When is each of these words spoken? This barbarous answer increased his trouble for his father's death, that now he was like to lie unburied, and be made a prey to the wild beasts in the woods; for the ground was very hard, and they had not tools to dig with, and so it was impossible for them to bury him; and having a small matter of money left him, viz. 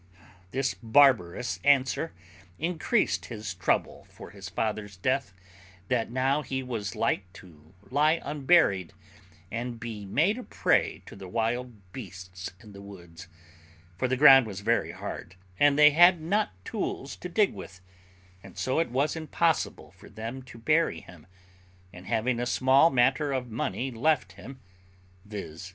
This 0.49 0.73
barbarous 0.73 1.59
answer 1.63 2.11
increased 2.57 3.25
his 3.27 3.53
trouble 3.53 4.07
for 4.09 4.31
his 4.31 4.49
father's 4.49 4.97
death, 4.97 5.31
that 5.89 6.09
now 6.09 6.41
he 6.41 6.63
was 6.63 6.95
like 6.95 7.31
to 7.33 7.75
lie 7.87 8.19
unburied, 8.23 8.93
and 9.51 9.79
be 9.79 10.03
made 10.07 10.39
a 10.39 10.43
prey 10.43 11.03
to 11.05 11.15
the 11.15 11.27
wild 11.27 11.91
beasts 11.93 12.49
in 12.61 12.71
the 12.73 12.81
woods; 12.81 13.27
for 13.95 14.07
the 14.07 14.17
ground 14.17 14.47
was 14.47 14.61
very 14.61 14.89
hard, 14.91 15.35
and 15.59 15.77
they 15.77 15.91
had 15.91 16.19
not 16.19 16.49
tools 16.65 17.15
to 17.17 17.29
dig 17.29 17.53
with, 17.53 17.79
and 18.41 18.57
so 18.57 18.79
it 18.79 18.89
was 18.89 19.15
impossible 19.15 19.91
for 19.91 20.09
them 20.09 20.41
to 20.41 20.57
bury 20.57 21.01
him; 21.01 21.27
and 21.93 22.07
having 22.07 22.39
a 22.39 22.47
small 22.47 22.89
matter 22.89 23.31
of 23.31 23.51
money 23.51 23.91
left 23.91 24.31
him, 24.31 24.61
viz. 25.25 25.69